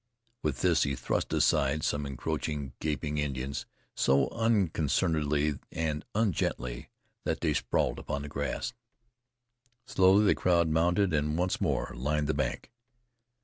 With 0.41 0.61
this 0.61 0.81
he 0.81 0.95
thrust 0.95 1.31
aside 1.31 1.83
some 1.83 2.07
encroaching, 2.07 2.73
gaping 2.79 3.19
Indians 3.19 3.67
so 3.93 4.29
unconcernedly 4.29 5.59
and 5.71 6.03
ungently 6.15 6.87
that 7.23 7.39
they 7.41 7.53
sprawled 7.53 7.99
upon 7.99 8.23
the 8.23 8.27
grass. 8.27 8.73
Slowly 9.85 10.25
the 10.25 10.33
crowd 10.33 10.69
mounted 10.69 11.13
and 11.13 11.37
once 11.37 11.61
more 11.61 11.93
lined 11.95 12.25
the 12.25 12.33
bank. 12.33 12.71